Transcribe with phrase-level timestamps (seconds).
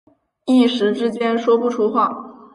[0.47, 2.09] 一时之间说不出话